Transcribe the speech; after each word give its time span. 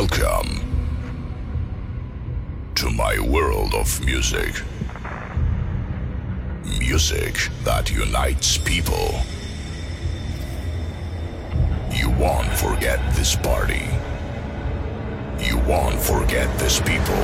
Welcome 0.00 0.48
to 2.74 2.88
my 2.88 3.18
world 3.20 3.74
of 3.74 4.02
music. 4.02 4.62
Music 6.78 7.36
that 7.64 7.90
unites 7.90 8.56
people. 8.56 9.20
You 11.92 12.08
won't 12.12 12.50
forget 12.50 12.98
this 13.14 13.36
party. 13.36 13.90
You 15.38 15.58
won't 15.68 16.00
forget 16.00 16.48
these 16.58 16.80
people. 16.80 17.22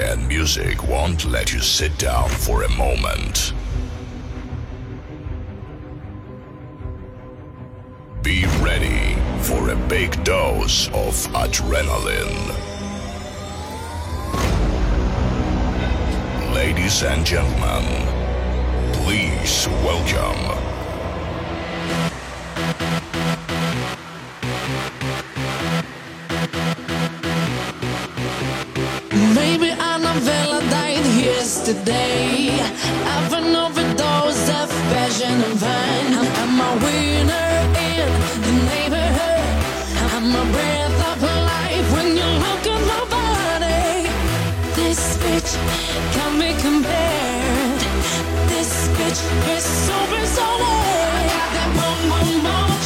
And 0.00 0.26
music 0.26 0.82
won't 0.88 1.26
let 1.26 1.52
you 1.52 1.60
sit 1.60 1.98
down 1.98 2.30
for 2.30 2.62
a 2.62 2.70
moment. 2.70 3.52
Big 10.00 10.24
dose 10.24 10.88
of 10.88 11.14
adrenaline. 11.44 12.42
Ladies 16.52 17.04
and 17.04 17.24
gentlemen, 17.24 17.84
please 18.92 19.68
welcome. 19.86 20.42
Yesterday. 31.24 32.50
I've 33.12 33.32
an 33.32 33.54
overdose 33.54 34.48
of 34.60 34.68
passion 34.90 35.40
and. 35.52 36.14
I'm, 36.20 36.28
I'm 36.42 36.60
a 36.60 36.70
winner 36.84 37.50
in 37.88 38.08
the 38.44 38.52
neighborhood. 38.70 39.73
A 40.24 40.26
breath 40.26 41.00
of 41.12 41.22
life 41.22 41.92
when 41.92 42.16
you 42.16 42.24
look 42.24 42.66
at 42.66 42.80
my 42.88 43.04
body. 43.12 44.08
This 44.74 45.18
bitch 45.18 45.52
can 46.14 46.40
be 46.40 46.58
compared. 46.62 47.80
This 48.48 48.88
bitch 48.96 49.20
is 49.54 49.64
super 49.64 50.26
solid. 50.26 51.04
I 51.20 51.26
got 51.28 51.50
that 51.56 51.70
boom 51.76 52.08
boom 52.08 52.42
boom. 52.42 52.83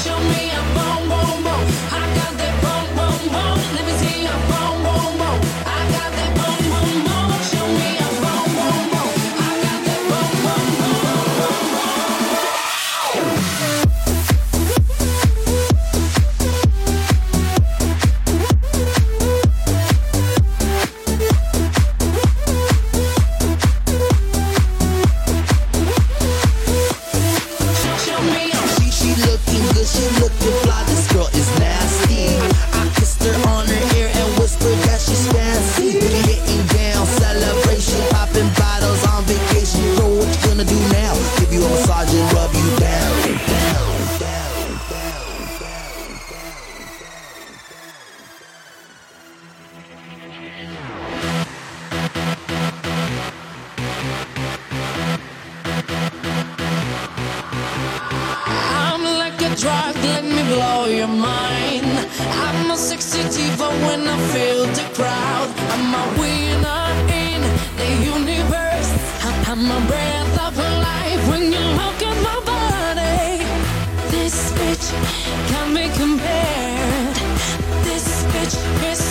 When 63.85 64.07
I 64.07 64.17
feel 64.33 64.65
the 64.79 64.87
crowd. 64.97 65.49
I'm 65.75 65.95
a 66.03 66.05
winner 66.21 66.85
in 67.25 67.41
the 67.81 67.91
universe. 68.15 68.91
I'm 69.51 69.65
a 69.79 69.81
breath 69.87 70.35
of 70.47 70.57
life 70.59 71.23
when 71.31 71.45
you 71.53 71.65
look 71.81 72.01
at 72.11 72.19
my 72.29 72.39
body. 72.53 73.45
This 74.15 74.37
bitch 74.59 74.87
can 75.51 75.75
be 75.75 75.87
compared. 76.03 77.17
This 77.85 78.25
bitch 78.33 78.57
is 78.93 79.08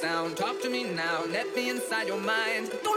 sound. 0.00 0.36
Talk 0.36 0.60
to 0.60 0.68
me 0.68 0.84
now, 0.84 1.24
let 1.32 1.54
me 1.56 1.70
inside 1.70 2.06
your 2.06 2.20
mind. 2.20 2.70
Don't 2.84 2.95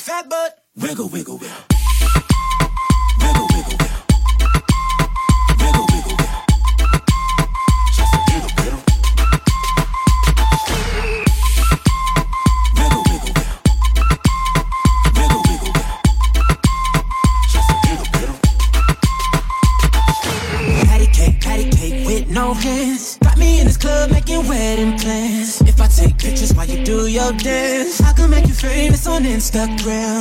fat 0.00 0.28
butt. 0.28 0.58
Wiggle, 0.76 1.08
wiggle, 1.08 1.36
wiggle. 1.36 1.69
Instagram. 29.40 30.19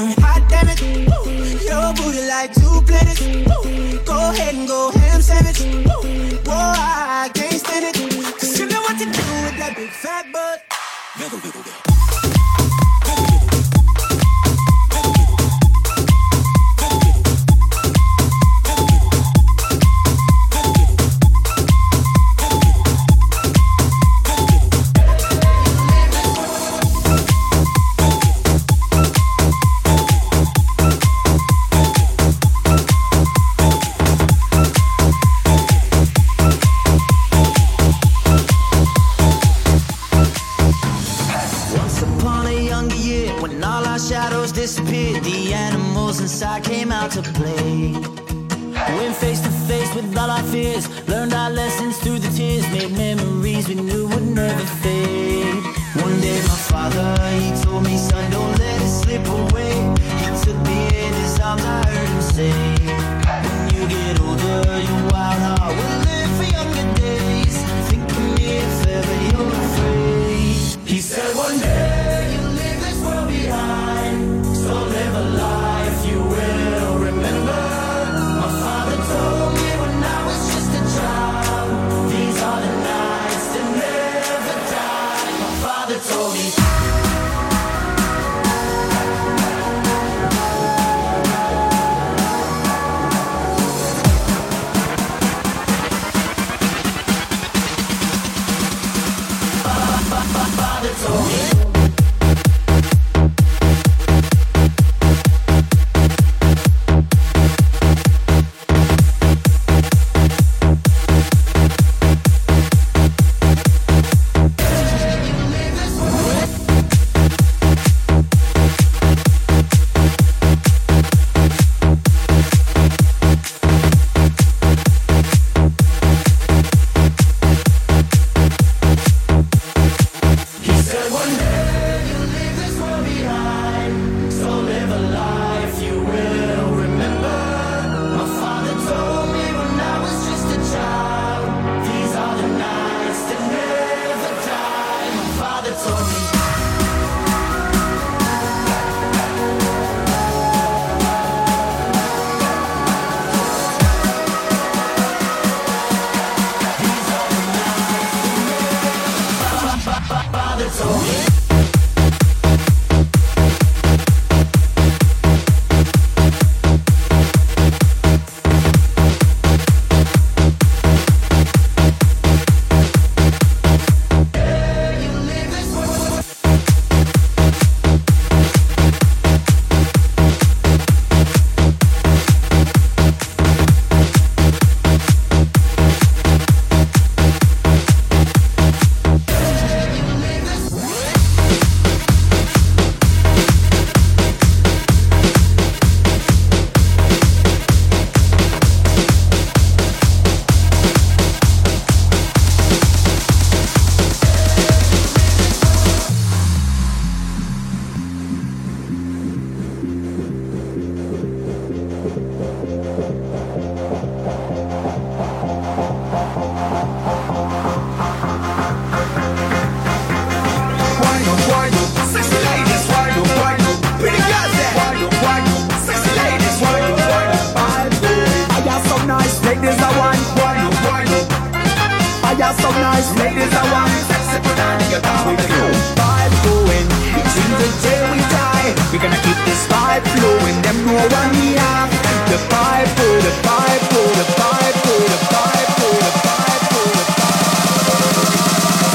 about 235.00 235.25
with 235.31 235.40
you. 235.50 235.66
Vibe 235.96 236.35
going 236.44 236.88
till 237.33 237.53
the 237.64 237.70
day 237.85 238.00
we 238.12 238.20
die. 238.35 238.70
We're 238.92 239.03
gonna 239.05 239.22
keep 239.24 239.40
this 239.48 239.64
vibe 239.72 240.03
flowing. 240.14 240.57
Them 240.66 240.77
we. 240.85 241.88
The 242.31 242.38
vibe 242.51 242.92
the 243.25 243.33
vibe 243.46 243.83
the 244.18 244.25
vibe 244.40 244.77
the 245.09 245.18
vibe 245.31 245.70
the 246.03 246.12
vibe 246.27 246.66
the 246.74 246.83
vibe. 247.16 248.25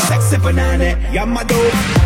Sexy 0.08 0.38
banana, 0.38 0.88
you're 1.12 1.26
my 1.26 1.42
dope. 1.44 2.03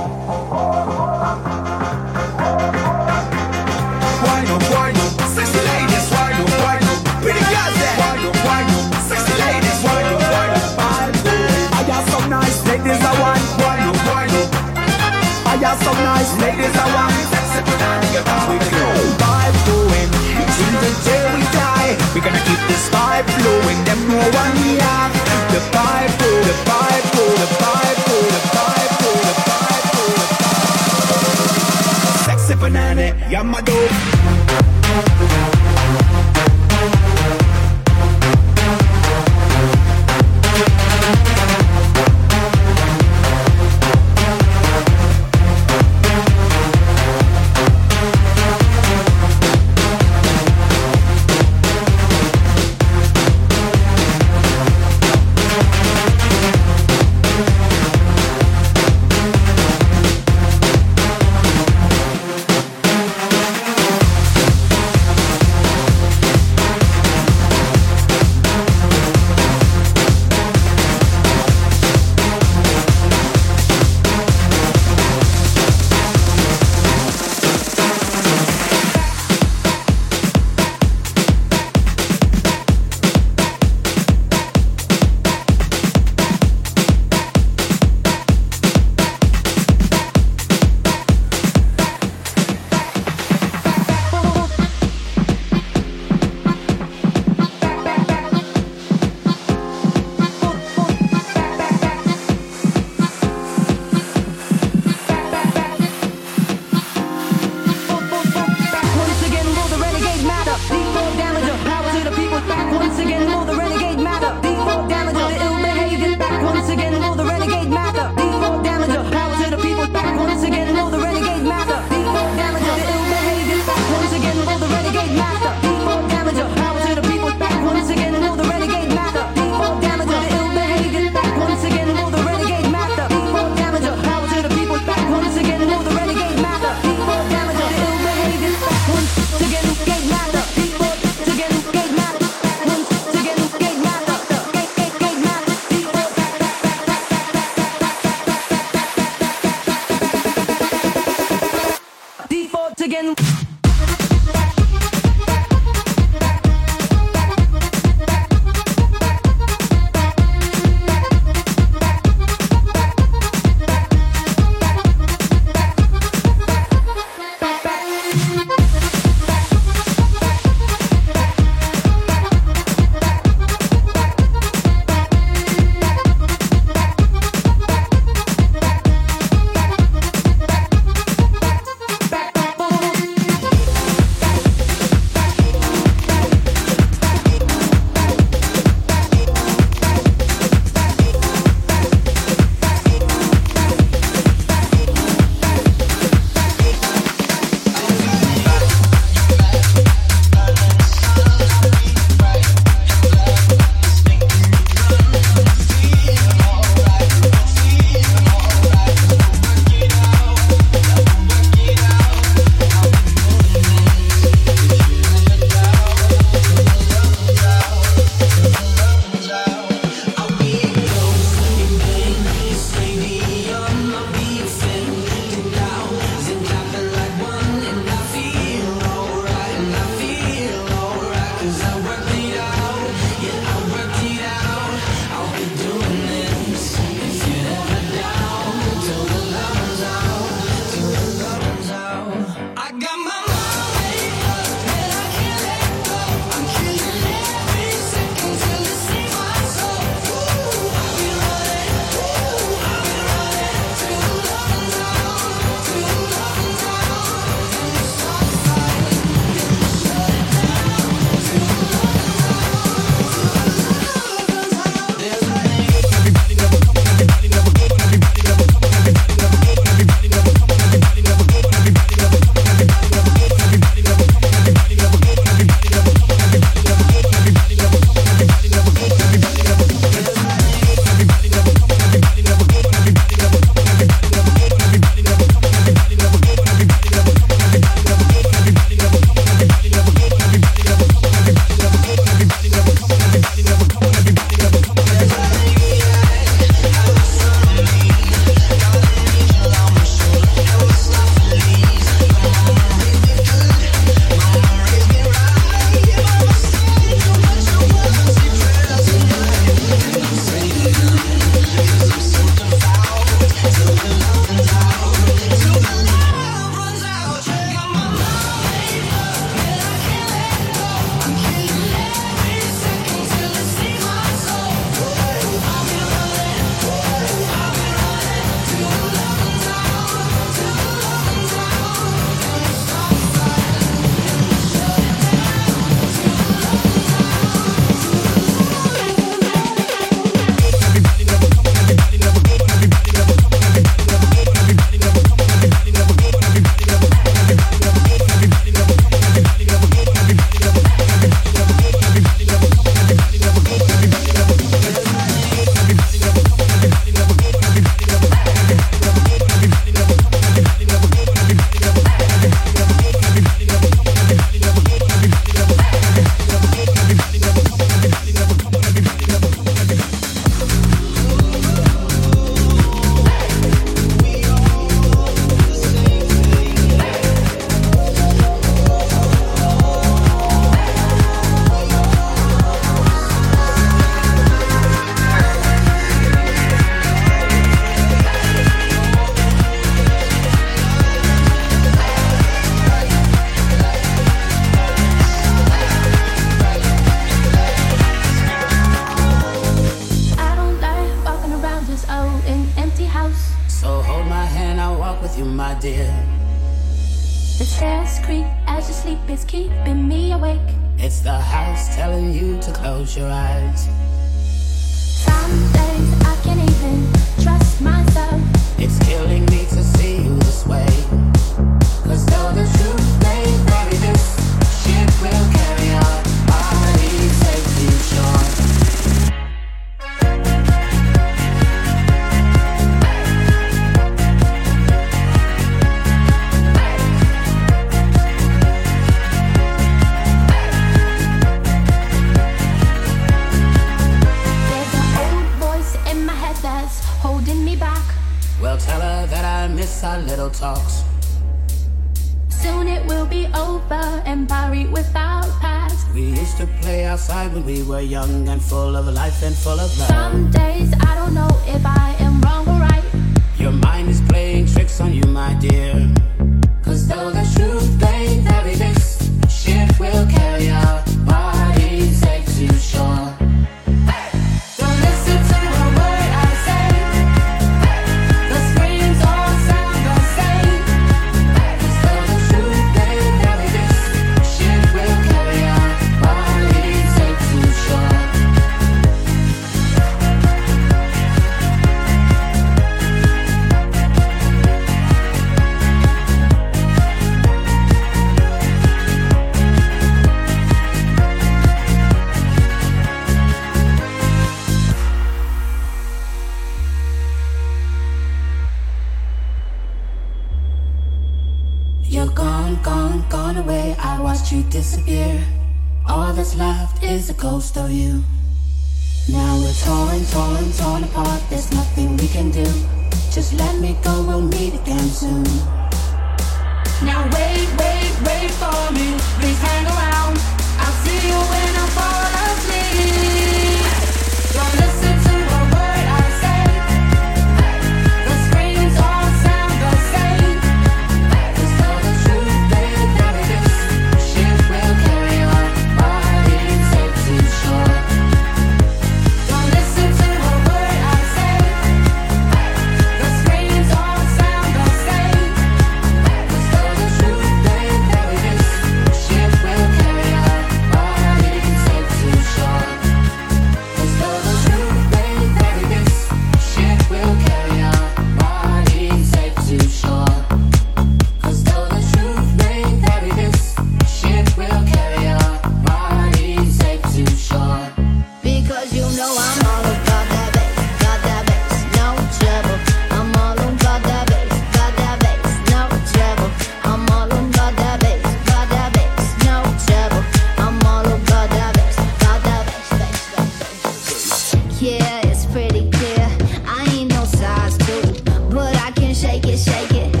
Shake 599.23 599.33
it, 599.33 599.37
shake 599.37 599.71
it 599.71 600.00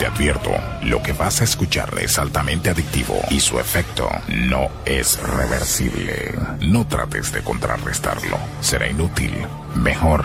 Te 0.00 0.06
advierto, 0.06 0.50
lo 0.84 1.02
que 1.02 1.12
vas 1.12 1.42
a 1.42 1.44
escuchar 1.44 1.92
es 2.00 2.18
altamente 2.18 2.70
adictivo 2.70 3.20
y 3.28 3.38
su 3.38 3.60
efecto 3.60 4.08
no 4.28 4.70
es 4.86 5.20
reversible. 5.20 6.34
No 6.62 6.86
trates 6.86 7.30
de 7.32 7.42
contrarrestarlo, 7.42 8.38
será 8.62 8.88
inútil. 8.88 9.46
Mejor, 9.74 10.24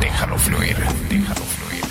déjalo 0.00 0.38
fluir, 0.38 0.74
déjalo 1.10 1.42
fluir. 1.42 1.84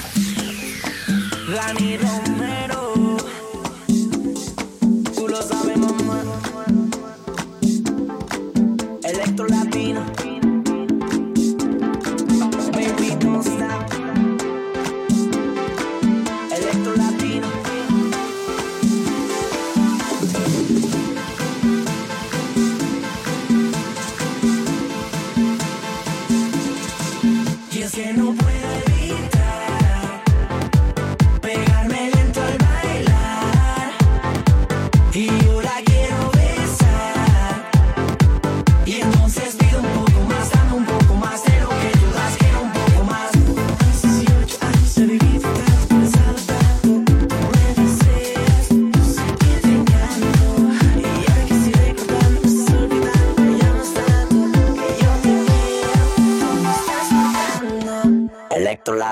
Que 27.92 28.12
no 28.14 28.34
puedo 28.34 28.97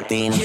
Martini. 0.05 0.44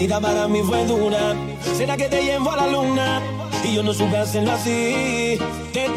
despedida 0.00 0.20
para 0.20 0.48
mí 0.48 0.62
fue 0.62 0.84
dura. 0.86 1.34
Será 1.76 1.96
que 1.96 2.08
te 2.08 2.22
llevo 2.22 2.50
a 2.50 2.56
la 2.56 2.66
luna 2.68 3.20
y 3.64 3.74
yo 3.74 3.82
no 3.82 3.92
supe 3.92 4.16
hacerlo 4.16 4.52
así. 4.52 5.38
Te 5.72 5.88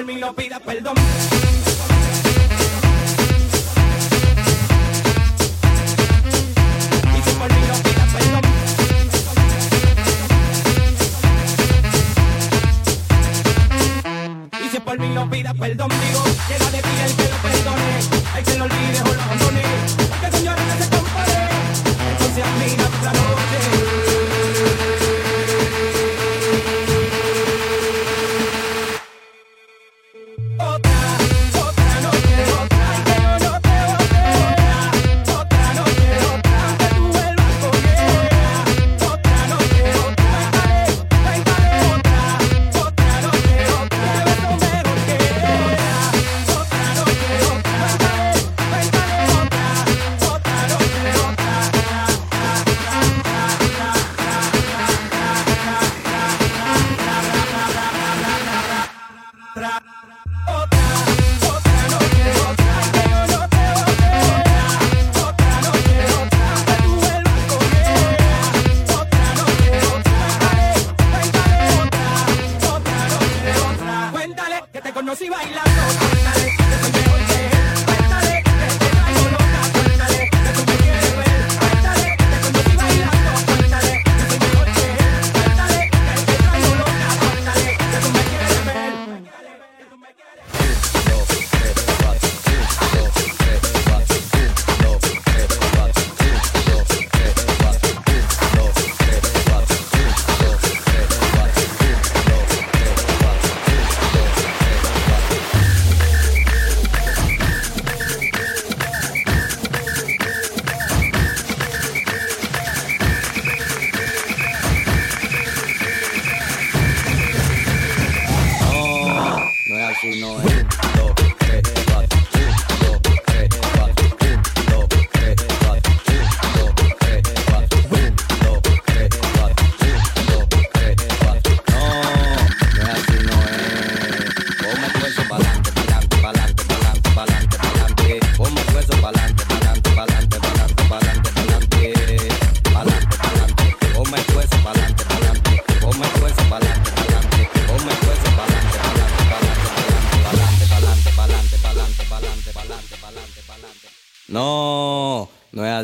por 0.00 0.06
mí 0.06 0.16
no 0.18 0.32
pida 0.32 0.58
perdón. 0.60 0.94
por 14.84 14.98
mí 14.98 15.08
no 15.10 15.28
pida 15.28 15.52
perdón, 15.52 15.90
digo, 15.90 16.24
llena 16.48 16.70
de 16.70 16.78
vida 16.78 17.04
el 17.04 17.14
que 17.14 17.28
lo 17.28 17.36
perdone, 17.36 18.00
hay 18.34 18.42
que 18.42 18.58
lo 18.58 18.64
olvide. 18.64 19.09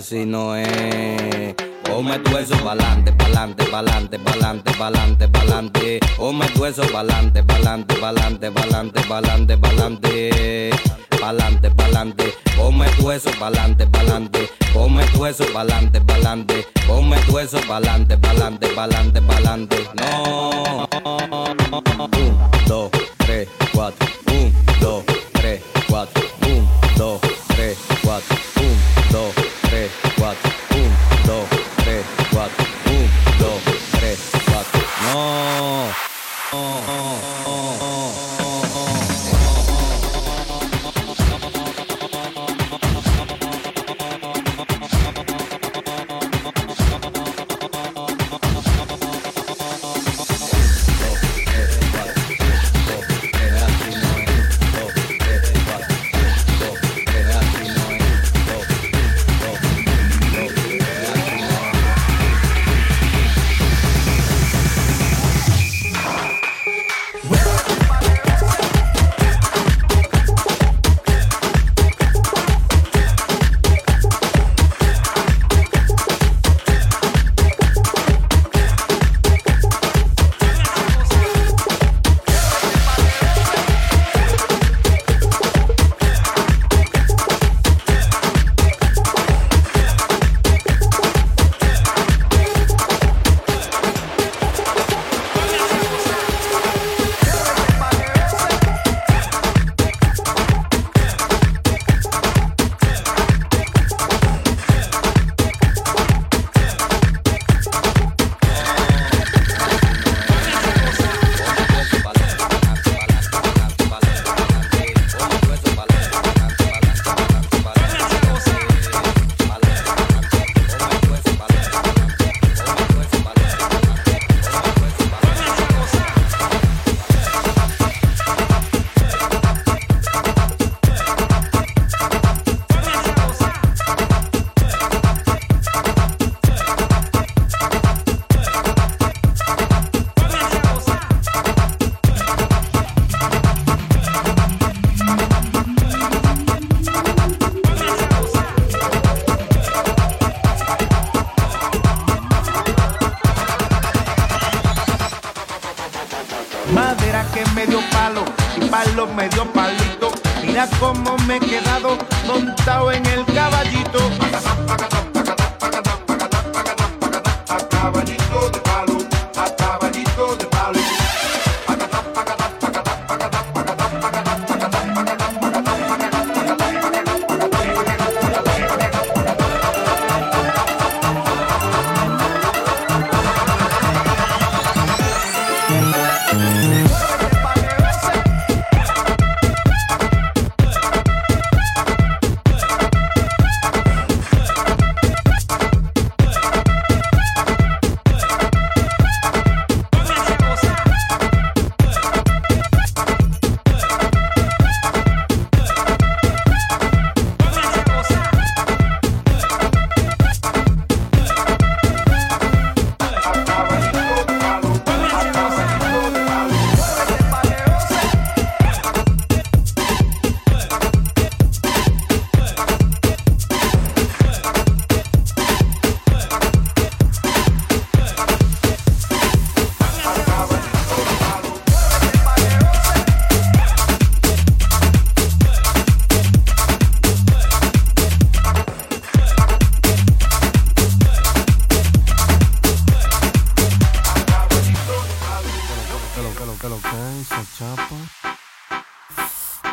Así, 0.07 0.25
no 0.25 0.55
es. 0.55 1.55
Ponme 1.85 2.19
tu 2.21 2.37
eso 2.37 2.57
pa'lante, 2.65 3.13
pa'lante, 3.13 3.65
pa'lante, 3.65 4.19
pa'lante, 4.19 4.73
pa'lante, 4.79 5.29
pa'lante. 5.29 6.01
Ponme 6.17 6.47
tu 6.51 6.65
eso 6.65 6.83
pa'lante, 6.93 7.43
pa'lante, 7.43 7.95
pa'lante, 7.97 8.51
pa'lante, 8.53 9.03
pa'lante, 9.03 9.57
pa'lante. 9.59 10.71
Pa'lante, 11.21 11.71
pa'lante. 11.71 12.35
Ponme 12.57 12.87
tu 12.97 13.11
eso 13.11 13.31
pa'lante, 13.41 13.87
pa'lante. 13.87 14.49
Ponme 14.73 15.05
tu 15.13 15.27
eso 15.27 15.45
pa'lante, 15.53 16.01
pa'lante. 16.01 16.67
Ponme 16.87 17.17
tu 17.27 17.39
eso 17.39 17.59
pa'lante, 17.67 18.17
pa'lante, 18.17 18.69
pa'lante, 18.69 19.21
pa'lante. 19.23 19.77
No. 19.97 20.89
Un, 22.13 22.39
dos, 22.69 22.91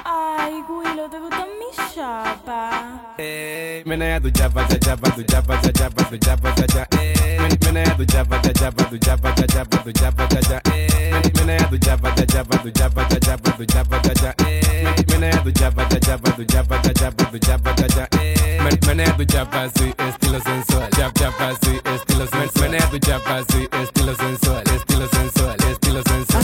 Ay, 0.05 0.63
Willow, 0.67 1.07
¿te 1.09 1.19
gusta 1.19 1.45
mi 1.59 1.69
chapa? 1.93 2.71
Menea 3.85 4.19
tu 4.19 4.31
chapa, 4.31 4.67
cha 4.67 4.77
chapa, 4.79 5.09
tu 5.11 5.23
chapa, 5.23 5.61
cha 5.61 5.71
chapa, 5.71 6.03
tu 6.09 6.17
chapa, 6.17 6.53
cha 6.55 6.65
cha. 6.67 6.87
Men- 6.91 7.57
Menea 7.65 7.95
tu 7.97 8.05
chapa, 8.05 8.39
cha 8.41 8.53
chapa, 8.53 8.83
tu 8.89 8.97
chapa, 8.97 9.31
cha 9.35 9.45
chapa, 9.47 9.77
tu 9.83 9.91
chapa, 9.91 10.27
cha 10.27 10.41
cha. 10.41 10.61
Men- 10.65 11.31
Menea 11.37 11.67
tu 11.69 11.77
chapa, 11.77 12.11
cha 12.15 12.25
chapa, 12.25 12.57
tu 12.57 12.71
chapa, 12.71 13.05
cha 13.09 13.19
chapa, 13.19 13.51
tu 13.51 13.65
chapa, 13.65 13.99
cha 14.01 14.13
cha. 14.13 14.33
chapa, 16.01 16.31
tu 16.31 16.43
chapa, 16.45 16.81
cha, 16.81 16.93
chapa, 16.93 17.23
tu 17.31 17.39
chapa, 17.39 17.73
cha, 17.75 17.87
cha. 17.87 18.07
Men- 18.63 18.79
Menea 18.87 19.13
tu 19.17 19.25
chapa 19.25 19.61
así, 19.63 19.93
estilo 19.97 20.39
sensual. 20.41 20.89
Chap, 20.91 21.13
chapa 21.19 21.47
así, 21.49 21.79
estilo 21.93 22.25
sensual. 22.27 22.69
Menea 22.69 22.87
tu 22.89 22.99
chapa 22.99 23.35
así, 23.37 23.67
estilo 23.81 24.15
sensual, 24.15 24.63
estilo 24.75 25.07
sensual, 25.09 25.55
estilo 25.69 26.01
sensual. 26.03 26.43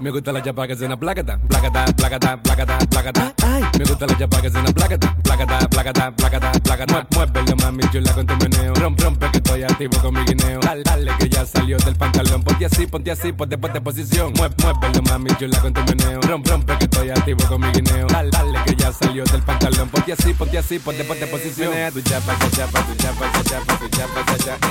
Me 0.00 0.10
gusta 0.10 0.32
la 0.32 0.42
chapa 0.42 0.66
que 0.66 0.76
se 0.76 0.88
la 0.88 0.96
placata, 0.96 1.38
placata, 1.48 1.84
placata, 1.96 2.36
placata, 2.42 2.78
placata. 2.88 3.34
Me 3.78 3.84
gusta 3.84 4.06
la 4.06 4.18
chapa 4.18 4.40
que 4.40 4.50
se 4.50 4.62
la 4.62 4.72
placata, 4.72 5.16
placata, 5.22 5.68
placata, 5.68 6.10
placata, 6.12 6.52
placata. 6.52 7.06
Muévelo 7.10 7.56
mami 7.56 7.82
chula 7.90 8.12
con 8.12 8.26
tu 8.26 8.34
meneo. 8.36 8.74
Romp, 8.74 9.00
rompe 9.00 9.30
que 9.30 9.38
estoy 9.38 9.62
activo 9.62 9.98
con 10.00 10.14
mi 10.14 10.24
guineo. 10.24 10.60
Dale, 10.60 10.82
dale 10.82 11.12
que 11.18 11.28
ya 11.28 11.44
salió 11.46 11.76
del 11.78 11.94
pantalón. 11.96 12.42
Ponte 12.42 12.66
así, 12.66 12.86
ponte 12.86 13.10
así, 13.10 13.32
ponte, 13.32 13.58
ponte 13.58 13.80
posición. 13.80 14.32
Muévelo 14.34 15.02
mami 15.02 15.30
chula 15.36 15.58
con 15.60 15.72
tu 15.72 15.80
meneo. 15.82 16.20
Romp, 16.22 16.46
rompe 16.46 16.78
que 16.78 16.84
estoy 16.84 17.10
activo 17.10 17.46
con 17.48 17.60
mi 17.60 17.68
guineo. 17.68 18.06
Dale, 18.08 18.30
dale 18.30 18.58
que 18.66 18.74
ya 18.76 18.92
salió 18.92 19.24
del 19.24 19.42
pantalón. 19.42 19.88
Ponte 19.88 20.12
así, 20.12 20.32
ponte 20.34 20.58
así, 20.58 20.78
ponte, 20.78 21.04
ponte 21.04 21.26
posición. 21.26 21.70
Menea 21.70 21.90
tu 21.90 22.00
chapa, 22.02 22.34
tu 22.38 22.48
chapa, 22.56 22.80
tu 22.82 22.94
chapa, 22.96 23.32
tu 23.32 23.42
chapa, 23.48 23.78
tu 23.78 23.88
chapa, 23.88 24.24
tu 24.26 24.44
chapa. 24.44 24.68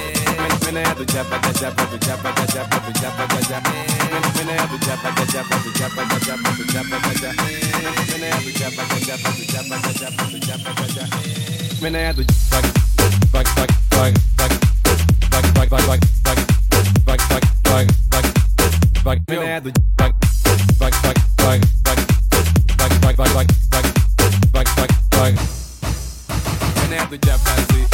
Menea 0.66 0.96
tu 0.96 1.06
chapa, 1.06 1.42
tu 1.42 1.54
chapa, 1.60 1.86
tu 1.86 1.98
chapa, 1.98 2.36
tu 2.36 2.54
chapa, 2.54 2.80
tu 2.80 2.92
chapa, 3.00 3.28
tu 3.28 3.48
chapa. 3.48 3.72
Menea 4.38 4.68
tu 4.68 4.78
chapa. 4.80 5.11
the 27.12 27.18
Japanese. 27.18 27.91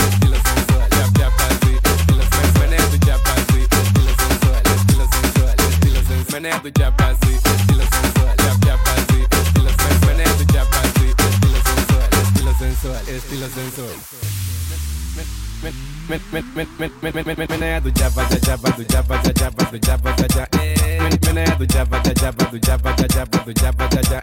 do 6.63 6.71
chapasí, 6.71 7.33
estilo 7.35 7.83
sensual, 7.91 8.35
chap 8.37 8.57
chapasí, 8.65 9.19
estilo 9.31 9.69
sensual, 9.69 9.99
Pone 10.01 10.23
tu 10.37 10.45
chapasí, 10.53 11.07
estilo 11.27 11.59
sensual, 11.67 12.09
estilo 12.21 12.53
sensual, 12.59 13.01
estilo 13.09 13.47
sensual. 13.49 13.95
Menea 17.49 17.81
tu 17.81 17.91
chapa, 17.91 18.25
cha 18.29 18.39
chapa, 18.39 18.71
tu 18.71 18.83
chapa, 18.85 19.21
cha 19.23 19.33
chapa, 19.33 19.65
tu 19.65 19.77
chapa, 19.79 20.13
cha 20.15 20.27
cha. 20.27 20.47
Menea 21.25 21.57
tu 21.57 21.65
chapa, 21.65 21.99
cha 22.03 22.13
chapa, 22.13 22.45
tu 22.45 22.59
chapa, 22.59 22.93
cha 22.95 23.07
chapa, 23.07 23.37
tu 23.43 23.53
chapa, 23.53 23.87
cha 23.89 24.01
cha. 24.01 24.21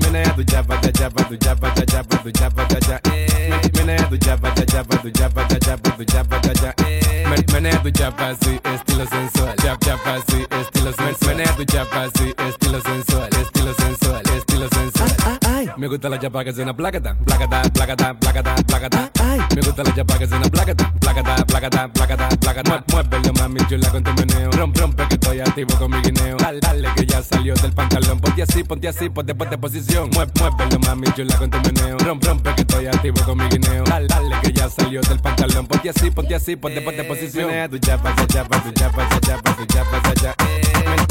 Menea 0.00 0.34
tu 0.34 0.44
chapa, 0.44 0.76
cha 0.80 0.90
chapa, 0.92 1.24
tu 1.24 1.36
chapa, 1.36 1.70
cha 1.74 1.84
chapa, 1.84 2.16
tu 2.22 2.30
chapa, 2.32 2.64
cha 2.68 2.80
cha. 2.80 3.61
mene 3.84 4.08
do 4.08 4.16
java 4.16 4.48
ja 4.48 4.64
java 4.72 4.96
do 5.02 5.10
java 5.10 5.46
java 5.66 5.96
do 5.96 6.04
java 6.04 6.40
ja 6.44 6.52
ja 6.62 6.74
eh. 6.86 7.24
mene 7.52 7.70
do 7.82 7.90
java 7.90 8.36
soy 8.42 8.60
estilo 8.74 9.06
sensual. 9.06 9.54
Java 9.62 9.78
java 9.84 10.22
soy 10.28 10.46
estilo 10.60 10.92
sensual. 10.92 11.36
Mene 11.36 11.52
do 11.56 11.64
java 11.64 12.10
soy 12.16 12.34
estilo 12.48 12.80
sensual. 12.82 13.51
Me 15.82 15.88
gusta 15.88 16.08
la 16.08 16.16
chapa 16.16 16.44
que 16.44 16.52
suena 16.52 16.72
placata, 16.76 17.16
placata, 17.24 17.62
placata, 17.72 18.14
placata, 18.14 18.54
placata. 18.54 19.10
Me 19.52 19.62
gusta 19.62 19.82
la 19.82 19.92
chapa 19.92 20.16
que 20.16 20.28
suena 20.28 20.48
placata, 20.48 20.92
placata, 21.00 21.44
placata, 21.44 21.88
placata, 21.88 22.28
placata. 22.38 22.84
Muévelo 22.92 23.32
mami 23.32 23.58
chula 23.66 23.90
con 23.90 24.04
tu 24.04 24.12
meneo. 24.12 24.52
Rom, 24.52 24.72
rompe 24.72 25.08
que 25.08 25.14
estoy 25.14 25.40
activo 25.40 25.76
con 25.80 25.90
mi 25.90 26.00
guineo. 26.00 26.36
Dale, 26.36 26.60
dale 26.60 26.88
que 26.94 27.04
ya 27.04 27.20
salió 27.20 27.54
del 27.54 27.72
pantalón. 27.72 28.20
Ponte 28.20 28.42
así, 28.42 28.62
ponte 28.62 28.86
así, 28.86 29.08
ponte, 29.08 29.34
ponte 29.34 29.58
posición. 29.58 30.08
Muévelo 30.10 30.78
mami 30.86 31.08
chula 31.16 31.36
con 31.36 31.50
tu 31.50 31.58
meneo. 31.58 31.98
Rom, 31.98 32.20
rompe 32.20 32.54
que 32.54 32.60
estoy 32.60 32.86
activo 32.86 33.20
con 33.24 33.38
mi 33.38 33.48
guineo. 33.48 33.82
Dale, 33.82 34.06
dale 34.06 34.36
que 34.40 34.52
ya 34.52 34.70
salió 34.70 35.00
del 35.00 35.18
pantalón. 35.18 35.66
Ponte 35.66 35.90
así, 35.90 36.12
ponte 36.12 36.36
así, 36.36 36.54
ponte, 36.54 36.80
ponte 36.80 37.02
posición. 37.02 37.50
Tu 37.70 37.78
chapa, 37.80 38.14
cha, 38.14 38.26
chapa, 38.28 38.62
tu 38.62 38.70
chapa, 38.70 39.08
cha, 39.08 39.18
chapa, 39.18 39.56
tu 39.56 39.66
chapa, 39.66 39.66
tu 39.66 39.66
chapa, 39.66 40.00
cha, 40.00 40.14
chapa, 40.14 40.14
tu 40.14 40.14
chapa, 40.14 40.14
cha, 40.14 40.14
chapa, 40.14 40.14
tu 40.14 40.20
chapa, 40.22 40.61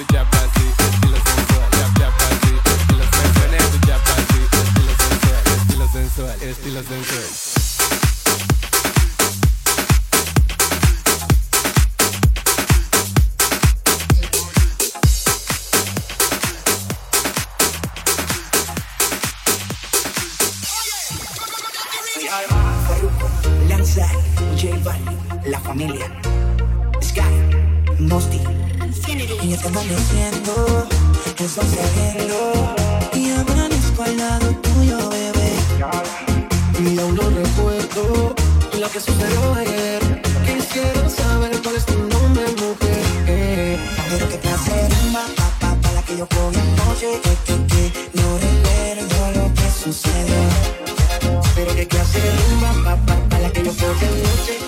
the 0.00 0.12
jab 0.12 0.29
Familia, 25.80 26.12
Sky, 27.00 27.22
Mosty, 28.00 28.38
Y 29.42 29.56
te 29.56 29.66
amaneciendo, 29.66 30.86
eso 31.38 31.62
saberlo. 31.62 32.74
Y 33.14 33.30
amanezco 33.30 34.02
al 34.02 34.18
lado 34.18 34.48
tuyo, 34.60 34.98
bebé. 35.08 35.52
Y 36.80 36.98
aún 36.98 37.14
no 37.14 37.30
recuerdo 37.30 38.34
lo 38.78 38.90
que 38.90 39.00
sucedió 39.00 39.54
ayer. 39.54 40.22
Quisiera 40.44 41.08
saber 41.08 41.58
cuál 41.62 41.76
es 41.76 41.86
tu 41.86 41.96
nombre, 41.96 42.44
mujer. 42.60 43.80
Pero 44.10 44.28
que 44.28 44.36
placer, 44.36 44.90
ma, 45.12 45.24
pa, 45.60 45.74
pa, 45.80 45.92
la 45.92 46.02
que 46.02 46.18
yo 46.18 46.28
cogí 46.28 46.60
anoche. 46.60 47.20
Que, 47.22 47.32
que, 47.46 47.66
que, 47.70 48.10
no 48.20 48.36
recuerdo 48.36 49.40
lo 49.40 49.54
que 49.54 49.70
sucedió. 49.82 50.42
Pero 51.54 51.74
qué 51.74 51.88
clase 51.88 52.20
de 52.20 52.30
rumba, 52.36 52.70
pa, 52.84 52.96
pa, 53.06 53.28
pa, 53.30 53.38
la 53.38 53.50
que 53.50 53.62
yo 53.62 53.70
cogí 53.72 54.04
anoche. 54.04 54.59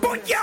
Porque 0.00 0.35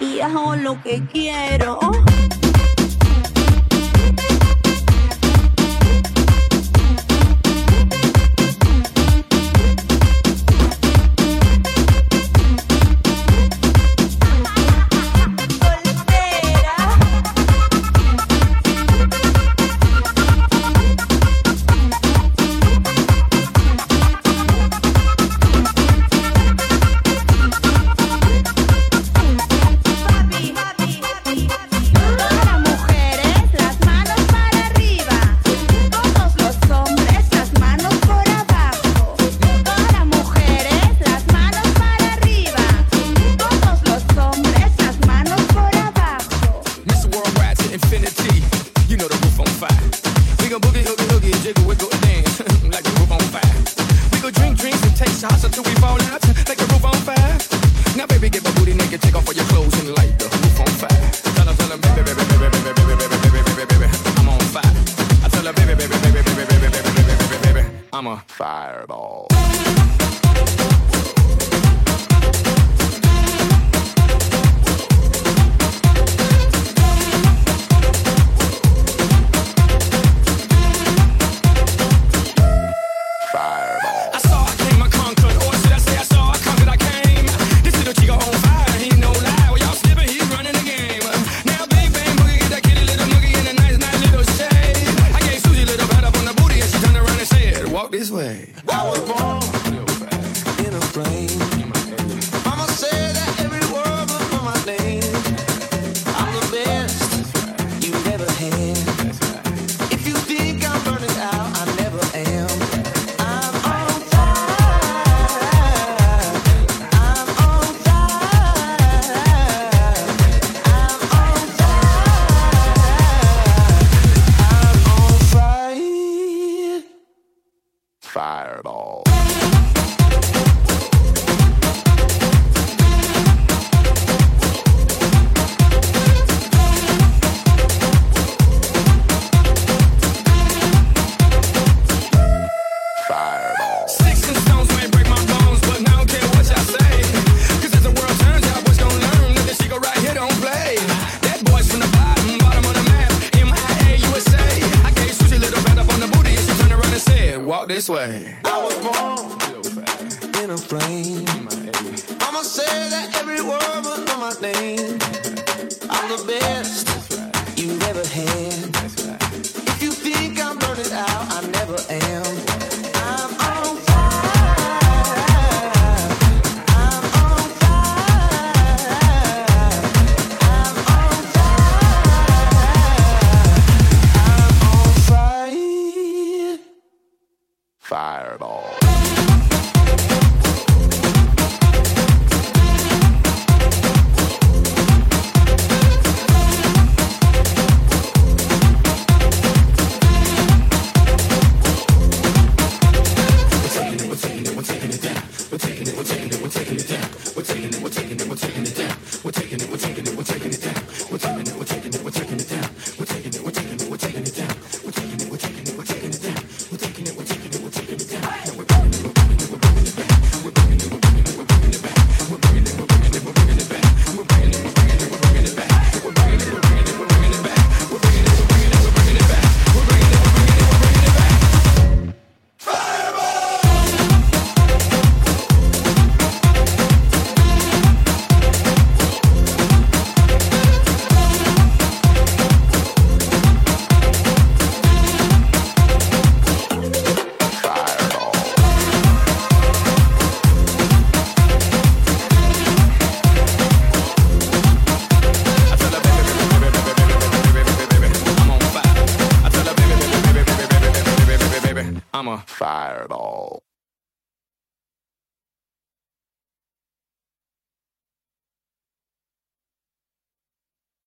y 0.00 0.20
hago 0.20 0.56
lo 0.56 0.80
que 0.82 1.02
quiero. 1.06 1.78